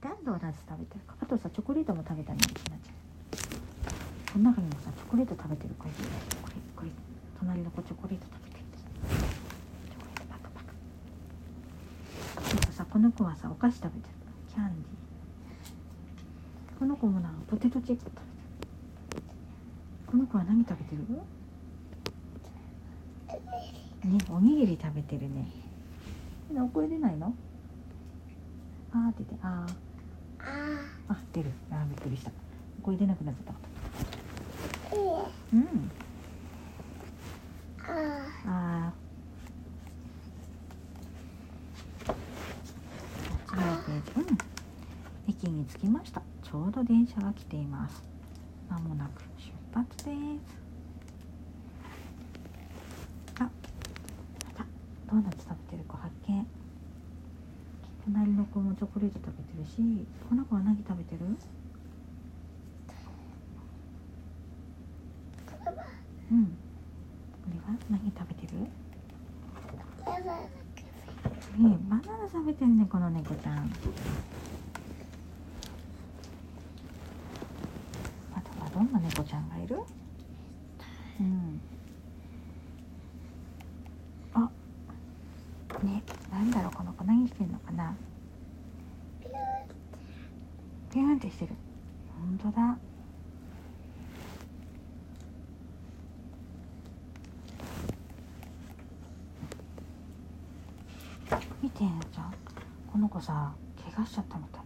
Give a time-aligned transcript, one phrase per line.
[0.00, 1.14] たドーナツ食べてるか。
[1.20, 2.94] あとさチョコレートも食べたねひなちゃん。
[4.32, 5.96] この中にもさチョコレート食べてる子いる
[6.42, 6.90] これこれ
[7.38, 8.88] 隣の子チョコレート食べてるチョ
[10.00, 10.72] コレートパクパク。
[12.62, 14.02] あとさこの子はさお菓子食べてる。
[14.48, 16.78] キャンディー。
[16.78, 18.22] この子もなポテトチップ食べてる。
[20.06, 21.02] この子は何食べてる？
[24.10, 25.46] ねおにぎり食べてるね。
[26.56, 27.34] お声出ないの？
[28.92, 29.89] あーって言ってあー。
[30.44, 31.50] ああ出る。
[31.70, 32.30] あーびっくりした。
[32.82, 34.96] 声出なくなっちゃった。
[34.96, 35.56] う。
[35.56, 35.90] ん。
[38.46, 38.92] あ
[42.06, 42.16] こっ
[43.48, 44.30] ちのページ。
[44.30, 44.38] うん。
[45.28, 46.22] 駅に着きました。
[46.42, 48.02] ちょうど電車が来ています。
[48.68, 50.16] まもなく出発です。
[53.40, 53.50] あま
[54.56, 54.64] た。
[55.10, 56.46] ドーナツ食べてる子発見
[58.12, 61.20] 隣の子もチョコレート食べてるしこの子は何食べてる？
[66.32, 66.46] うん。
[66.46, 66.50] こ
[67.52, 67.78] れは？
[67.88, 68.66] 何食べてる？
[70.04, 70.40] ーやばい
[71.62, 73.72] ねえバナナ食べてるねこの猫ちゃん。
[78.34, 79.76] あとはどんな猫ちゃんがいる？
[81.20, 81.60] うん
[84.34, 84.50] あ
[85.84, 87.96] ねなんだろうこの子何してんのかな
[90.90, 91.52] ピューンってしてる。
[92.42, 92.78] 本当だ。
[101.62, 102.34] 見てなちゃん
[102.90, 104.62] この子さ怪我しちゃったみたい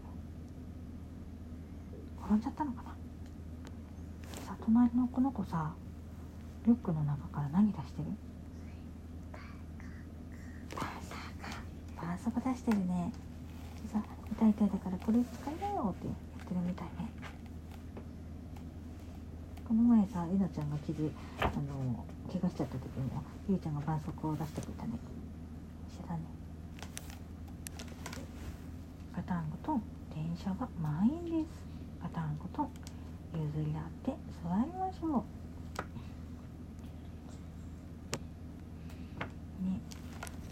[2.22, 2.90] 転んじゃったのかな。
[4.46, 5.74] さ隣のこの子さ
[6.64, 8.06] リュックの中から何出してる
[10.74, 10.88] パン
[12.08, 13.12] サーかパンサー出してるね。
[13.92, 16.14] さ痛い痛いだからこれ使いなよって言っ
[16.48, 17.08] てるみたいね。
[19.66, 24.90] この前さえなちゃんが傷あの怪我しちゃった時もゆいちゃんが絆創膏を出してくれたね。
[25.88, 26.20] 一緒だね。
[29.16, 29.80] ガタンゴと
[30.14, 31.50] 電車が満員です。
[32.02, 32.68] ガタンゴと
[33.34, 35.24] 譲り合って座りましょ
[39.62, 39.64] う。
[39.64, 39.80] ね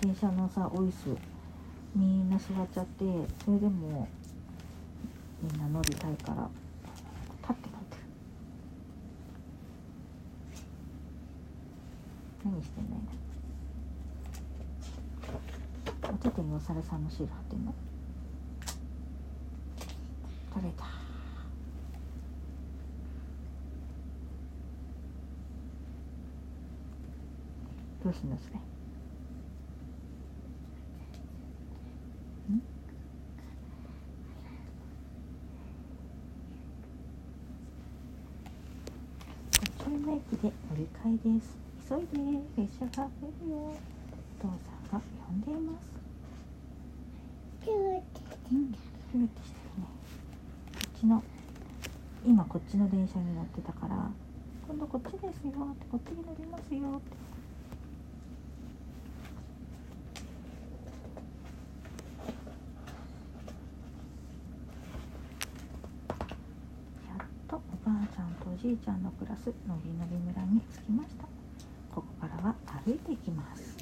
[0.01, 1.32] 電車のさお椅子
[1.95, 3.05] みんな座っちゃって
[3.45, 4.09] それでも
[5.43, 6.49] みんな乗りたいから
[7.43, 7.97] 立って乗って。
[12.45, 12.97] る何してんの
[16.11, 17.75] お手手にお猿さんのシール貼ってんの？
[20.55, 20.85] 取れた。
[28.05, 28.63] どうすんのれん
[40.03, 41.57] こっちの駅で乗り換えです
[41.89, 43.77] 急いで列車が来るよお
[44.41, 44.49] 父
[44.91, 45.93] さんが呼んでいます
[47.65, 49.87] ピューってうん、ピューってしてるね。
[49.87, 51.23] こっちの、
[52.27, 54.11] 今こっちの電車に乗ってたから、
[54.69, 57.17] 今度こっちですよって、こっちに乗りますよって。
[67.09, 71.25] やっとおばあちゃんとおじいちゃんの暮らすのびのび村に着きました。
[71.95, 72.55] ここからは
[72.85, 73.77] 歩いていきます。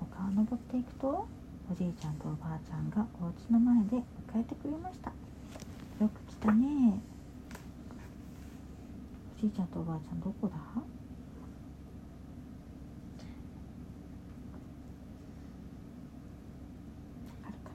[0.00, 1.26] 丘を登っていくと
[1.70, 4.02] おじいちゃんとおばあちゃんがお家の前で迎
[4.40, 5.10] えてくれました
[6.02, 7.00] よく来たね
[9.36, 10.60] おじいちゃんとおばあちゃんどこだわ
[17.42, 17.74] かるかな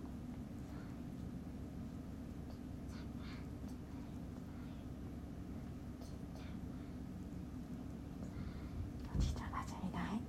[9.16, 10.22] おじいちゃんおばあちゃんいない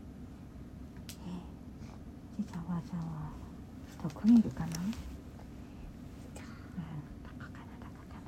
[1.26, 1.32] ええ
[2.38, 3.04] おじいちゃんおばあちゃんは
[4.02, 4.66] どこにいるかな？
[4.66, 4.96] うんど
[7.38, 8.18] こかなどこか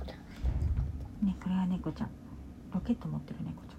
[0.00, 1.26] な。
[1.26, 2.08] ねこれは猫ちゃん。
[2.72, 3.76] ロケット持ってる猫ちゃん。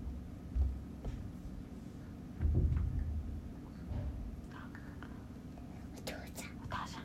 [5.98, 7.02] お父さお母さん。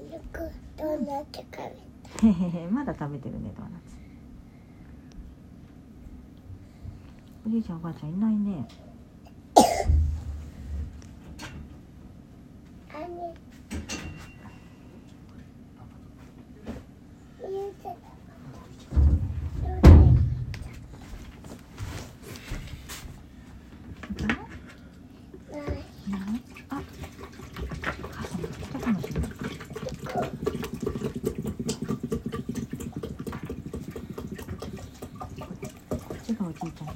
[0.00, 1.46] んよくドーナツ食
[2.22, 2.34] べへへ
[2.66, 3.96] へまだ食べてるねドーナツ。
[7.44, 8.68] おじいちゃんおばあちゃんいないね
[9.54, 9.62] た
[12.98, 13.34] あね
[17.42, 17.96] ゆうちゃんい
[24.16, 24.36] たない
[26.08, 26.72] ないあ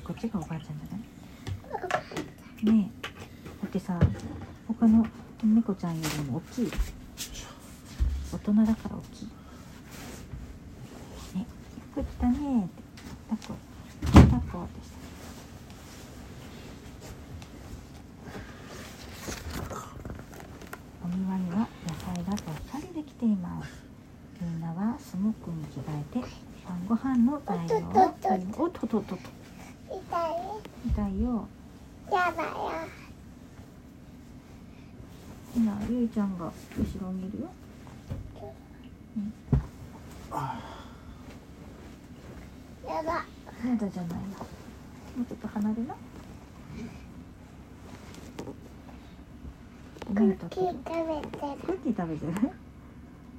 [0.06, 2.76] こっちがおばあちゃんじゃない？
[2.76, 3.06] ねえ。
[3.62, 3.98] だってさ
[4.68, 5.04] 他の
[5.42, 6.70] 猫ちゃんよりも大きい。
[8.32, 9.28] 大人だから大きい。
[11.34, 11.40] ね。
[11.40, 11.46] よ
[11.94, 12.82] く来たねーって。
[13.30, 13.54] 抱っこ
[14.12, 14.96] 抱っこってして
[21.04, 21.66] お庭には野
[22.14, 23.84] 菜がどっさりできています。
[24.40, 25.82] みんなはスモークに着替
[26.20, 26.26] えて
[26.68, 27.80] 晩ご飯の材料を
[28.58, 29.18] おっとっとっと
[32.12, 32.72] やだよ
[35.54, 36.52] 今ゆいちゃんが後
[37.00, 37.48] ろにいるよ。
[42.86, 43.24] やだや
[43.76, 44.26] だじゃないよ。
[45.16, 45.94] もうちょっと離れな。
[50.06, 51.56] ク何ッキー食べてる。
[51.66, 52.32] クッキー食べてる？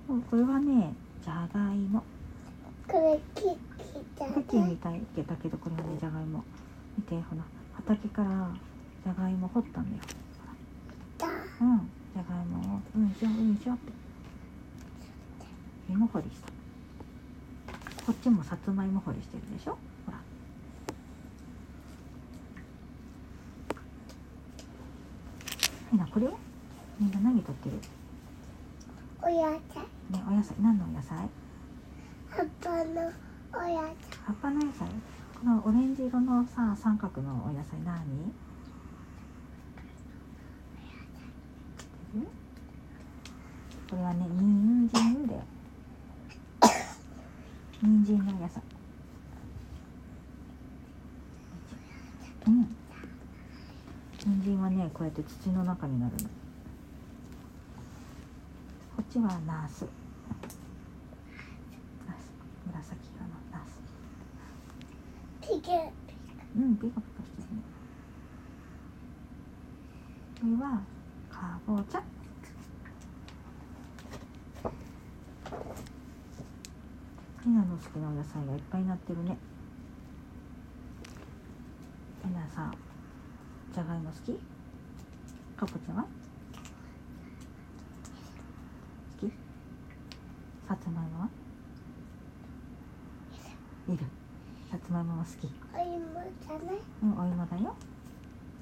[0.07, 0.93] もうこれはね
[1.23, 2.03] じゃがいも。
[2.87, 6.43] これキッキークッキーみたいだけどこれはねじゃがいも。
[6.97, 7.43] 見てほら
[7.77, 8.51] 畑から
[9.03, 10.03] じゃがいも掘ったんだよ。
[11.17, 11.27] だ。
[11.61, 11.89] うん。
[12.13, 13.93] じゃがいもをうんしよううんしようって。
[15.89, 16.47] 芋掘りした。
[18.05, 19.77] こっちもさつまいも掘りしてるでしょ？
[20.05, 20.17] ほら。
[25.91, 26.37] みんなこれを
[26.99, 27.79] みんな何取ってる？
[29.21, 29.81] お野菜。
[30.11, 30.55] ねお野菜。
[30.61, 31.29] 何のお野菜？
[32.29, 32.81] 葉っぱの
[33.53, 33.95] お野菜。
[34.25, 34.89] 葉っぱの野菜
[35.39, 38.01] このオレンジ色のさ三角のお野菜何？
[43.89, 45.43] これはね人参だよ
[47.81, 48.63] 人参の野菜。
[52.47, 52.75] うん。
[54.17, 56.29] 人参はねこうやって土の中になるの。
[58.97, 59.85] こっちはナス
[62.07, 62.31] ナス
[62.65, 63.67] 紫色のナス
[65.41, 65.67] ピグ
[66.57, 67.61] うん、ピカピカしてるね。
[70.39, 70.81] これは
[71.29, 72.03] かぼちゃ。
[77.43, 79.37] ひなの好きなお野菜がいっぱいになってるね。
[82.23, 82.77] ひなさん、
[83.73, 84.33] じゃがいも好き？
[85.57, 86.03] かぼちゃは？
[89.21, 89.31] 好き？
[90.67, 91.29] さつまいもは？
[93.87, 93.97] いる。
[94.69, 95.49] さつまいもも好き。
[95.73, 95.86] お芋
[96.41, 97.75] じゃないうん、お芋だよ。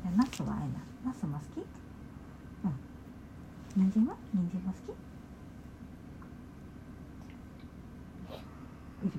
[0.04, 0.74] じゃあ、ナスはあれな。
[1.06, 1.64] ナスも好き？
[1.64, 3.84] うん。
[3.90, 4.16] 人参は？
[4.34, 4.90] 人参も好き？
[9.08, 9.12] いる。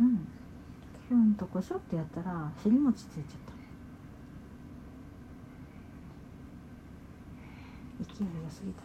[0.00, 0.28] うん。
[1.08, 3.52] うんとこしょってやったら、尻餅ついちゃった。
[8.14, 8.82] 勢いが良すぎた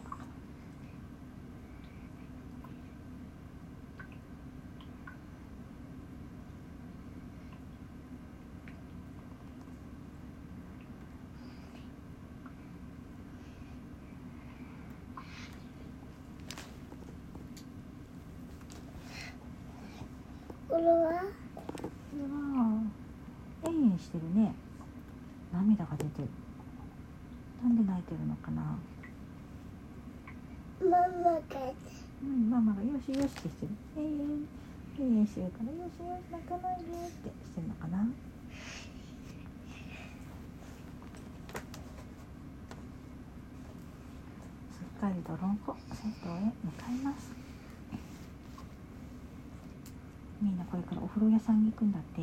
[20.86, 21.86] はこ
[22.16, 22.82] れは、
[23.64, 24.54] えんえんしてるね。
[25.52, 26.28] 涙が出てる。
[27.62, 28.78] なんで泣いてるのかな？
[30.82, 30.90] マ
[31.22, 31.40] マが
[32.22, 33.68] うん、ママがよしよしってしてる。
[33.96, 34.48] えん
[34.98, 38.04] えん、してるから、よしよし泣かないでってしてるのかな？
[44.72, 47.30] すっかり泥んこ、銭湯へ向かいます。
[50.42, 52.20] みんなこれからお風呂屋さんに行くんだって。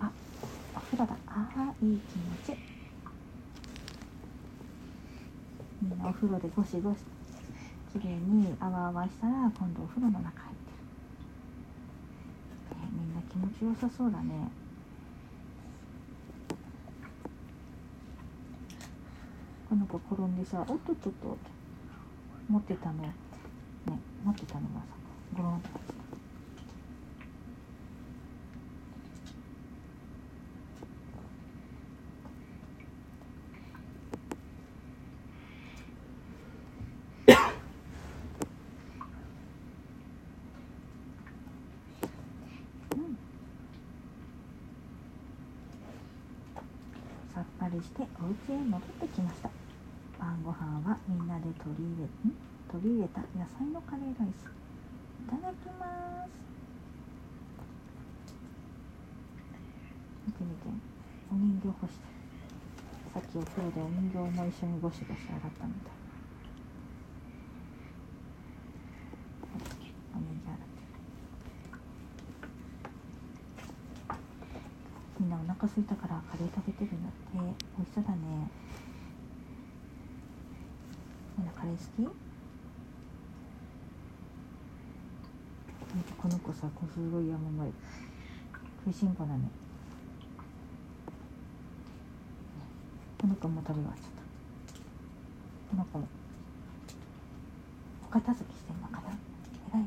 [0.00, 0.10] あ、
[0.74, 1.14] お風呂だ。
[1.28, 2.18] ああ、いい気
[2.50, 2.58] 持ち。
[5.82, 7.00] みんなお風呂でゴシゴシ
[7.98, 10.72] きれいにあわあわしたら今度お風呂の中入って
[12.74, 14.50] る、ね、みんな気持ちよさそうだね
[19.68, 21.38] この子転んでさおっとっとっと
[22.48, 23.14] 持ってたのね
[24.24, 24.86] 持ってたのがさ
[25.34, 25.94] ゴロンと落ち
[37.26, 37.34] た
[42.96, 43.18] うん
[47.34, 49.50] さっぱりしてお家へ戻ってきました。
[50.18, 52.08] 晩ご飯はみんなで取り入れ
[52.72, 54.65] 取り入れた野菜のカレーライス。
[55.28, 56.30] ただきます。
[60.26, 60.68] 見て見て。
[61.30, 62.00] お人形干して
[63.14, 65.92] さっきお風呂でお人形も一緒にゴシゴシ洗ったみたい。
[75.18, 77.16] みんなお腹すいたからカレー食べてるんだって。
[77.34, 77.40] 美
[77.82, 78.16] 味しそうだね。
[81.38, 81.78] みんなカレー好
[82.12, 82.25] き？
[86.18, 87.68] この子さこうすごい山前
[88.84, 89.48] 食いしん坊だね。
[93.20, 94.22] この子も食べ終わっちゃった。
[95.70, 96.06] この子も。
[98.04, 99.08] お片付けしてんのかな。
[99.72, 99.86] 偉いね。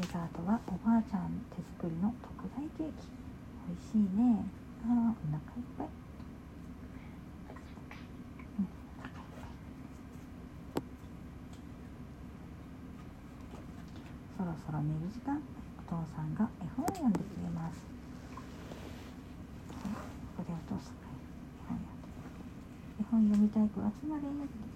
[0.00, 3.08] デザートはおばあちゃん手作りの特大ケーキ。
[3.68, 4.44] 美味しいね。
[4.86, 5.86] あーお腹いっぱい
[8.58, 8.68] うん
[8.98, 9.50] お腹いっぱい
[14.36, 15.40] そろそろ寝る時間
[15.78, 17.78] お父さんが絵本を読んでくれます。
[20.36, 21.04] ここでお父さんが
[23.00, 24.68] 絵本読んで絵本読みたい子集まれみんなで読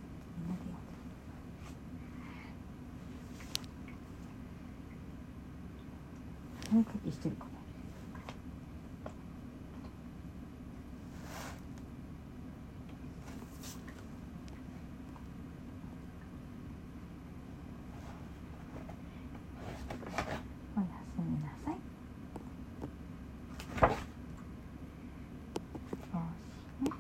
[6.74, 7.50] んでお絵かきしてるかな
[20.76, 21.74] おやすみなさい。
[26.12, 26.22] おし
[26.80, 26.90] まい。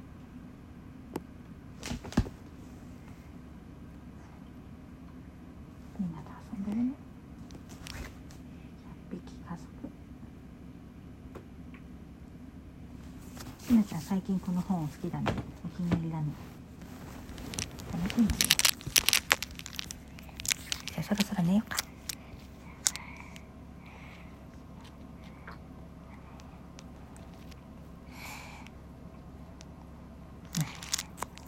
[6.00, 6.92] みんなで遊んでるね。
[9.10, 9.62] 100匹家族。
[13.68, 15.32] ひなちゃん最近この本好きだね。
[15.64, 16.26] お気に入りだね。
[17.90, 18.34] 楽しいもんね。
[20.92, 21.78] じゃあそろそろ寝ようか。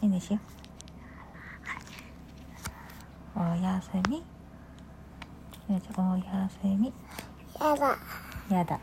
[0.01, 0.39] いいんですよ。
[3.37, 4.25] おやすみ。
[5.69, 5.79] おや
[6.49, 6.91] すみ。
[7.61, 7.99] やだ
[8.51, 8.81] やだ。